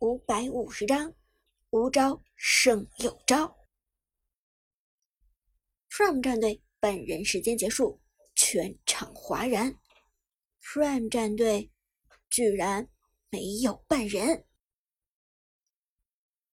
[0.00, 1.14] 五百五十章，
[1.68, 3.54] 无招胜有招。
[5.90, 8.00] Prime 战队本人时间结束，
[8.34, 9.78] 全场哗然。
[10.62, 11.70] Prime 战队
[12.30, 12.88] 居然
[13.28, 14.46] 没有半人，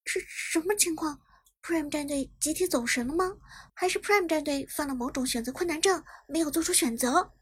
[0.03, 1.21] 是什么情况
[1.61, 3.37] ？Prime 战队集体走神了吗？
[3.73, 7.33] 还是 Prime 战队犯了某种选择困难症，没有做出选择？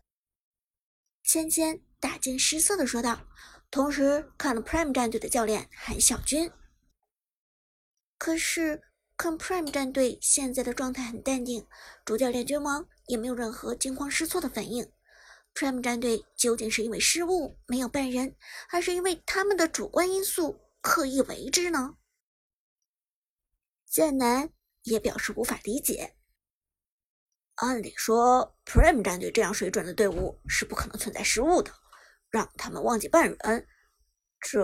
[1.24, 3.28] 芊芊大惊失色的说道。
[3.76, 6.50] 同时看了 Prime 战队的教练韩小军，
[8.18, 8.82] 可是
[9.18, 11.68] 看 Prime 战队现在的状态很淡定，
[12.06, 14.90] 主教练君王也没有任何惊慌失措的反应。
[15.54, 18.38] Prime 战队究竟是因为失误没有办人，
[18.70, 21.98] 还是因为他们的主观因素刻意为之呢？
[23.86, 24.52] 剑南
[24.84, 26.16] 也表示无法理解。
[27.56, 31.74] 按理说，Prime 战队这样水准的队伍是不可能存在失误的。
[32.36, 33.68] 让他们忘记半人，
[34.42, 34.60] 这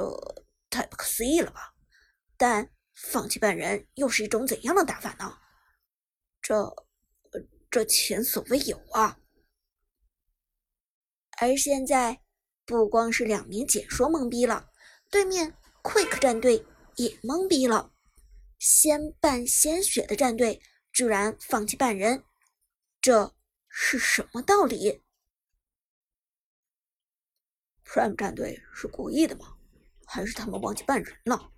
[0.70, 1.74] 太不可思议了吧？
[2.36, 5.38] 但放弃半人又是一种怎样的打法呢？
[6.42, 6.76] 这，
[7.70, 9.18] 这前所未有啊！
[11.40, 12.22] 而现在，
[12.66, 14.70] 不光是两名解说懵逼了，
[15.10, 16.66] 对面 Quick 战队
[16.98, 17.94] 也懵逼了。
[18.60, 20.62] 先半先血的战队
[20.92, 22.26] 居然放弃半人，
[23.00, 23.34] 这
[23.70, 25.02] 是什么道理
[27.92, 29.58] ？Prime 战队是故意的吗？
[30.06, 31.52] 还是他们忘记办人了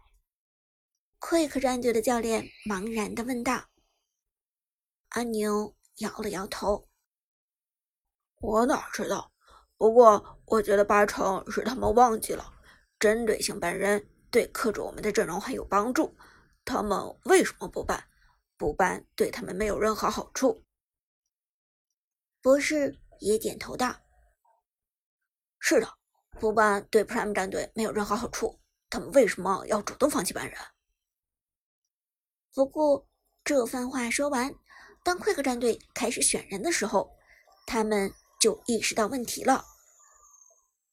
[1.20, 3.70] ？Quick 战队的教练茫然的问道。
[5.10, 6.90] 阿牛摇了摇头
[8.42, 9.32] ：“我哪知道？
[9.78, 12.52] 不过我觉得八成是他们忘记了，
[12.98, 16.18] 针对性办人对克制我们的阵容很有帮助。
[16.66, 18.10] 他们为什么不办？
[18.58, 20.66] 不办对他们没有任何好处。”
[22.42, 24.02] 博士也点头道
[25.62, 25.98] ：“是的。”
[26.40, 30.58] 不办对 Prime 战队没有任何好处，他们为什么要主动放弃半人？
[32.54, 33.08] 不过
[33.44, 34.54] 这番话说完，
[35.04, 37.16] 当 Quick 战队开始选人的时候，
[37.66, 39.66] 他们就意识到问题了。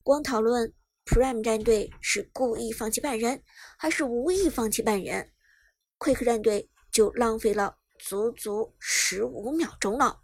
[0.02, 0.72] 光讨论
[1.04, 3.42] Prime 战队是故意放弃半人，
[3.76, 5.32] 还是无意放弃半人
[5.98, 10.22] ，Quick 战队就浪费了足足十五秒钟了，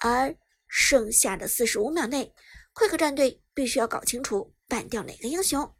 [0.00, 0.36] 而
[0.68, 2.34] 剩下的四十五秒内。
[2.74, 5.74] Quick 战队必须要搞清楚办掉哪个英雄。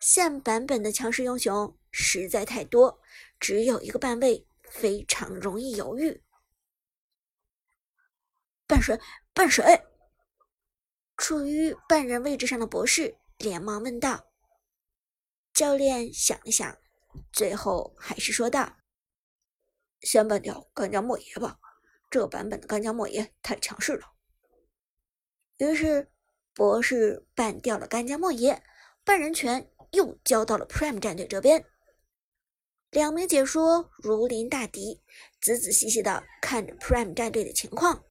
[0.00, 3.00] 现版本的强势英雄实在太多，
[3.38, 6.24] 只有一个半位非常容易犹豫。
[8.66, 9.00] 办谁？
[9.32, 9.62] 办谁？
[11.16, 14.32] 处于半人位置上的博士连忙问道。
[15.52, 16.76] 教练想了想，
[17.32, 18.78] 最后还是说道
[20.02, 21.60] ：“先办掉干将莫邪吧，
[22.10, 24.14] 这版本的干将莫邪太强势了。”
[25.58, 26.10] 于是。
[26.54, 28.62] 博士办掉了干将莫邪，
[29.04, 31.64] 半人权又交到了 Prime 战队这边。
[32.90, 35.02] 两名解说如临大敌，
[35.40, 38.04] 仔仔细细的看着 Prime 战队的情况。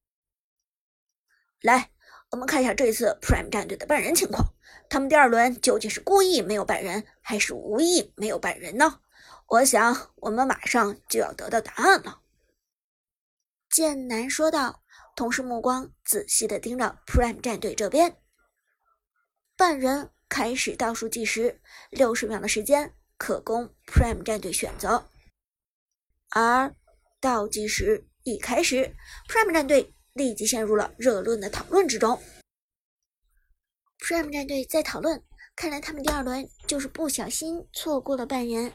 [1.61, 1.91] 来，
[2.31, 4.53] 我们看一下这次 Prime 战队的半人情况。
[4.89, 8.99] 他们第二轮究竟是故意没有半人，还是无意没有半人呢？
[9.47, 12.19] 我想，我们马上就要得到答案了。
[13.69, 14.83] 剑南说道，
[15.15, 18.17] 同时目光仔细的盯着 Prime 战队这边。
[19.55, 25.07] 半人开始倒数计时，六十秒的时间可供 Prime 战队选择。
[26.29, 26.75] 而
[27.19, 28.95] 倒计时一开始
[29.29, 32.21] ，Prime 战队立即陷入了热论的讨论之中。
[33.99, 35.23] Prime 战队在讨论，
[35.55, 38.73] 看来他们第二轮就是不小心错过了半人。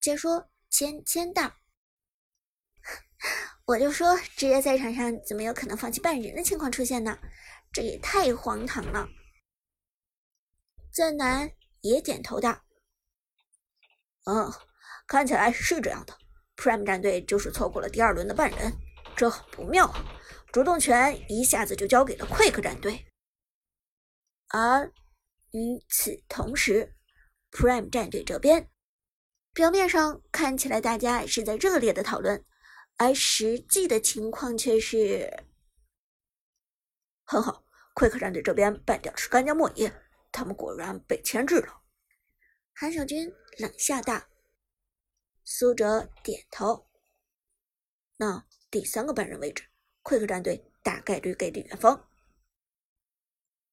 [0.00, 1.54] 解说签签到，
[3.64, 7.18] 我就说职业赛场上怎么有可能放弃半人的情况出现呢？
[7.72, 9.08] 这也太荒唐了。
[10.98, 12.64] 剑南也点头道
[14.26, 14.52] ：“嗯，
[15.06, 16.18] 看起来是这样的。
[16.56, 18.76] Prime 战队就是错过了第二轮的半人，
[19.14, 20.04] 这很不妙啊！
[20.52, 23.06] 主动权一下子就交给了 Quick 战队。
[24.48, 24.92] 而
[25.52, 26.96] 与此同时
[27.52, 28.68] ，Prime 战队这边，
[29.54, 32.44] 表面上看起来大家是在热烈的讨论，
[32.96, 35.44] 而实际的情况却是……
[37.22, 37.62] 很好
[37.94, 39.92] ，Quick 战队这边败掉的是干将莫邪。”
[40.30, 41.82] 他们果然被牵制了。
[42.74, 44.22] 韩小军冷笑道
[45.44, 46.88] ：“苏哲点头。
[48.16, 49.64] 那第三个半人位置
[50.02, 52.08] ，Quick 战队大概率给李元芳。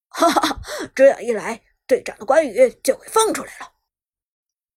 [0.07, 0.61] 哈哈，
[0.95, 3.75] 这样一来，队长的关羽就会放出来了。”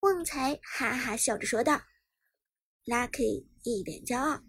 [0.01, 1.83] 旺财哈哈笑着说道。
[2.85, 4.43] Lucky 一脸骄傲：“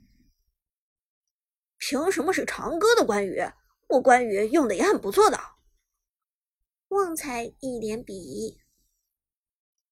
[1.77, 3.43] 凭什么是长歌的关羽？
[3.87, 5.37] 我关羽用的也很不错的。”
[6.89, 8.59] 旺财一脸鄙夷：“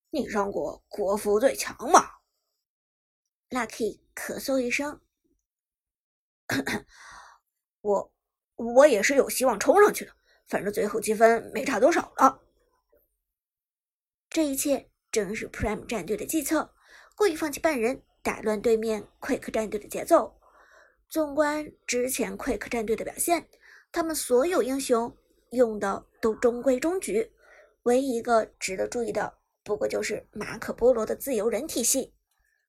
[0.09, 2.01] 你上过国服最强吗
[3.51, 4.99] ？Lucky 咳嗽一声，
[7.81, 8.11] 我
[8.55, 10.13] 我也是有希望冲上去的，
[10.47, 12.41] 反正最后积分没差多少了。
[14.27, 16.73] 这一切正是 Prime 战队的计策，
[17.15, 20.41] 故意放弃半人，打乱对面 Quick 战队的节奏。
[21.09, 23.47] 纵观之前 Quick 战队的表现，
[23.91, 25.15] 他们所有英雄
[25.51, 27.31] 用的都中规中矩，
[27.83, 32.13] 唯一一个值得注意的，不过就是马可波罗的自由人体系。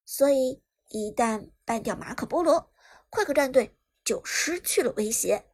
[0.05, 2.73] 所以一旦办掉马可波罗
[3.11, 5.45] 快克战队就失去了威胁。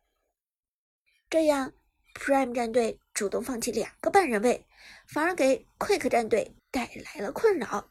[1.29, 1.73] 这样
[2.15, 4.67] ，Prime 战队主动放弃两个半人位，
[5.09, 7.91] 反而给 Quick 战队带来了困扰，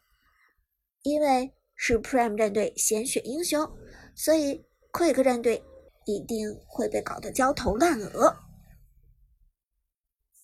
[1.01, 3.69] 因为是 Prime 战队先选英雄，
[4.15, 4.65] 所以。
[4.94, 5.63] Quick 战队
[6.06, 8.43] 一定会被搞得焦头烂额。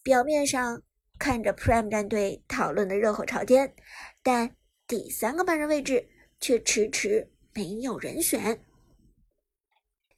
[0.09, 0.81] 表面上
[1.19, 3.75] 看着 Prime 战队讨论的热火朝天，
[4.23, 4.55] 但
[4.87, 6.09] 第三个半人位置
[6.39, 8.65] 却迟迟没有人选。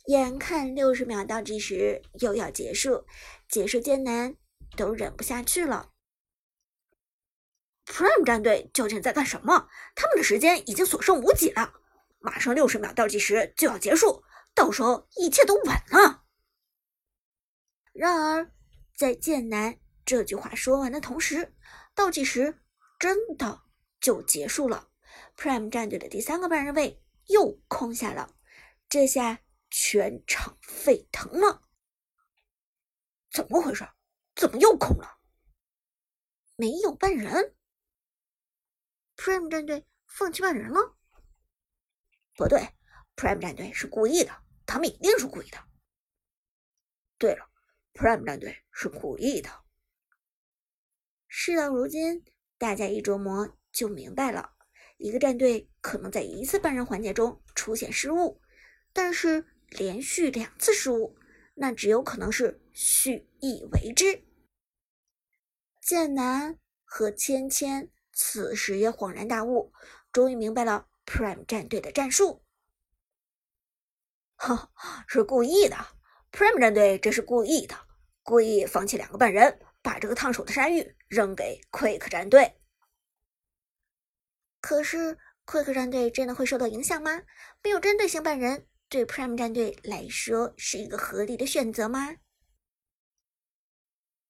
[0.05, 3.05] 眼看六十秒倒计时又要结束，
[3.49, 4.33] 解说艰难
[4.77, 5.89] 都忍不下去了。
[7.85, 9.67] Prime 战队究竟在干什么？
[9.93, 11.73] 他们的时间已经所剩无几了。
[12.19, 14.23] 马上六十秒倒计时就要结束，
[14.55, 16.23] 到时候一切都晚了。
[17.91, 18.53] 然而，
[18.95, 21.55] 在剑南这句话说完的同时，
[21.93, 22.61] 倒计时
[22.99, 23.63] 真的
[23.99, 24.89] 就结束了。
[25.35, 28.35] Prime 战队的第三个半人位又空下了，
[28.89, 31.67] 这下全场沸腾了。
[33.31, 33.87] 怎么回事？
[34.35, 35.19] 怎么又空了？
[36.55, 37.55] 没有半人
[39.15, 40.97] ？Prime 战队放弃半人了？
[42.35, 42.59] 不对
[43.15, 45.57] ，Prime 战队是故意的，他们一定是故意的。
[47.17, 47.49] 对了
[47.93, 49.49] ，Prime 战队是故意的。
[51.33, 52.25] 事到如今，
[52.57, 54.51] 大家一琢磨就明白了：
[54.97, 58.41] 一个战队可能在一次半人环节中出现失误，
[58.91, 61.17] 但是连续两次失误，
[61.53, 64.25] 那只有可能是蓄意为之。
[65.79, 69.71] 剑南和芊芊此时也恍然大悟，
[70.11, 70.89] 终于明白了。
[71.05, 72.43] Prime 战队的战术，
[74.35, 74.69] 哈，
[75.07, 75.77] 是故意的。
[76.29, 77.75] Prime 战队这是故意的，
[78.21, 82.57] 故意放弃两个半人，把这个烫手的山芋扔给 Quick 战队。
[84.61, 87.23] 可是 Quick 战队真的会受到影响吗？
[87.61, 92.15] 没有针对性半人，对 Prime 战队来说是一个合理的选择吗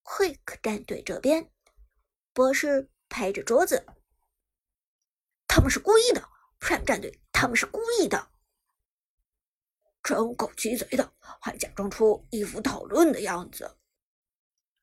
[0.04, 1.52] ？Quick 战队这边，
[2.34, 3.86] 博士拍着桌子，
[5.48, 6.28] 他们是故意的。
[6.60, 8.32] Prime 战队，他们是故意的，
[10.02, 13.78] 真够鸡贼的，还假装出一副讨论的样子。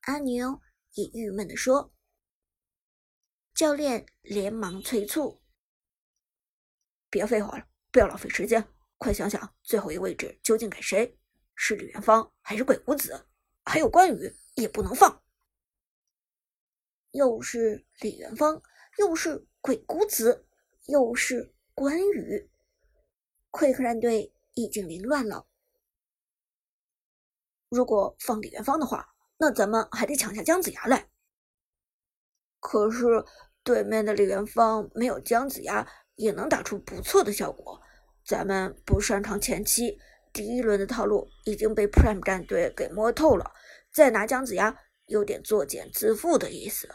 [0.03, 0.61] 阿牛
[0.99, 1.95] 也郁闷地说。
[3.55, 5.41] 教练连忙催促
[7.09, 11.17] ：“别废话了，不要浪费时间，快想想最后一个位置究竟给谁？
[11.55, 13.29] 是李元芳还是鬼谷子？
[13.65, 15.23] 还有关羽也不能放。
[17.13, 18.61] 又是李元芳，
[18.99, 20.47] 又是鬼谷子，
[20.87, 22.51] 又是……”关羽
[23.53, 25.47] ，Quick 战队已经凌乱了。
[27.69, 31.09] 如果放李元芳的话，那咱们还得抢下姜子牙来。
[32.61, 33.25] 可是
[33.63, 37.81] 对面的李元芳没有姜子牙也能打出不错的效果。
[38.25, 39.99] 咱们不擅长前期，
[40.33, 43.53] 第一轮的套路已经被 Prime 战队给摸透了，
[43.91, 46.89] 再拿姜子牙有点作茧自缚的意思。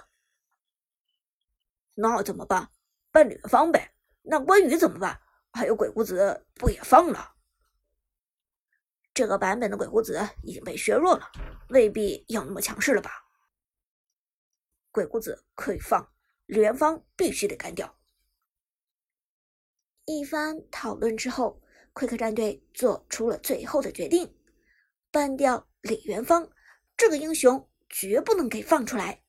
[1.96, 2.70] 那怎么办？
[3.12, 3.94] 办李元芳呗。
[4.22, 5.20] 那关羽怎么办？
[5.52, 7.34] 还有鬼谷子不也放了？
[9.14, 11.32] 这个版本的鬼谷子已经被削弱了，
[11.70, 13.12] 未必要那么强势了吧？
[14.92, 16.12] 鬼谷子可以放，
[16.46, 18.00] 李元芳必须得干掉。
[20.06, 21.62] 一番讨论之后
[21.94, 24.36] 奎克战队做出了最后的决定：
[25.12, 26.50] 办掉李元芳，
[26.98, 29.24] 这个英雄绝不能给放出来。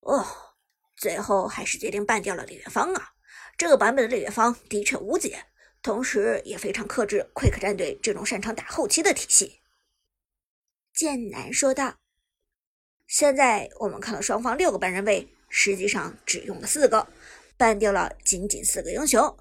[0.00, 0.46] 哦。
[0.96, 3.14] 最后还是决定办掉了李元芳啊！
[3.56, 5.46] 这个版本的李元芳的确无解，
[5.82, 9.60] 同时也非常克制 Quick 战队这种擅长打后期的体系。
[10.92, 11.96] 剑南说道
[13.06, 17.08] ：“现在我们看到双方六个半人位，实际上只用了四个，
[17.56, 19.38] 办掉了仅仅四个英雄。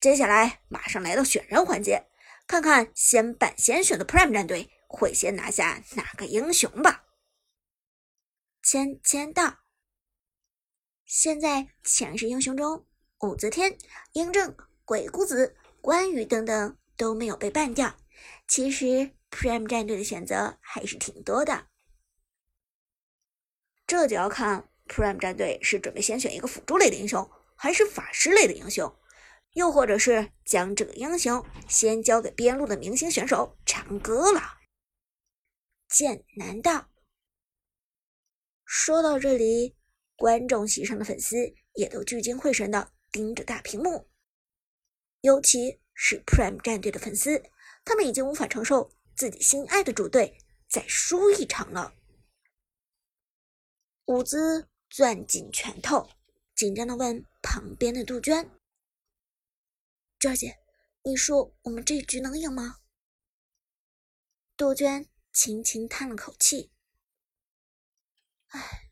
[0.00, 2.06] 接下来马上来到选人环节，
[2.46, 7.04] 看看先办先选的 Prime 战队会先拿下哪个英雄吧。”
[8.62, 9.58] 签签到。
[11.04, 12.86] 现在强势英雄中，
[13.20, 13.78] 武则天、
[14.12, 14.54] 嬴政、
[14.88, 17.94] 鬼谷子、关羽等等都没有被办掉。
[18.46, 21.66] 其实 Prime 战队的选择还是挺多的，
[23.86, 28.90] 这就要看 Prime 战队是准备先选一个辅助类的英雄，还是法师类的英雄？
[29.52, 34.40] 又或者是将这个英雄先交给边路的明星选手长歌了？
[35.86, 36.88] 剑南道。
[38.64, 39.76] 说到这里，
[40.16, 41.36] 观众席上的粉丝
[41.74, 44.08] 也都聚精会神的盯着大屏幕，
[45.20, 47.42] 尤其是 Prime 战队的粉丝，
[47.84, 51.94] 他们已经无法承受自己心爱的主队再输一场了。
[54.04, 56.08] 伍兹攥紧拳头，
[56.54, 58.48] 紧张的问旁边的杜鹃
[60.20, 60.58] ：“娟姐，
[61.02, 62.78] 你说我们这局能赢吗？”
[64.56, 66.70] 杜鹃轻轻叹了口气。
[68.48, 68.90] 唉，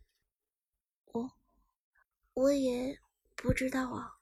[1.06, 1.33] 我
[2.35, 3.00] 我也
[3.35, 4.15] 不知道啊。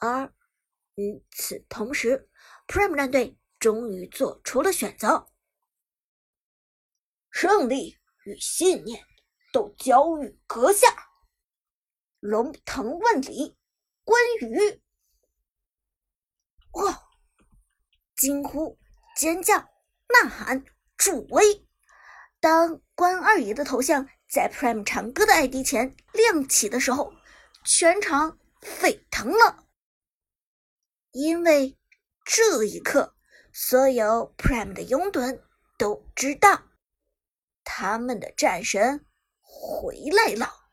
[0.00, 0.32] 而
[0.94, 2.28] 与此同时
[2.66, 5.28] ，Prime 战队终于做出了选择：
[7.30, 9.04] 胜利与信念
[9.52, 10.88] 都交予阁下。
[12.20, 13.56] 龙腾万里，
[14.04, 14.82] 关羽！
[16.72, 17.08] 哇！
[18.16, 18.78] 惊呼、
[19.16, 20.64] 尖叫、呐喊、
[20.96, 21.66] 助威。
[22.40, 27.12] 当关二爷的头像在 Prime 长歌的 ID 前亮起的时候，
[27.64, 29.67] 全场沸腾了，
[31.18, 31.76] 因为
[32.24, 33.16] 这一刻，
[33.52, 35.40] 所有 Prime 的拥趸
[35.76, 36.62] 都知道，
[37.64, 39.04] 他们的战神
[39.40, 40.67] 回来了。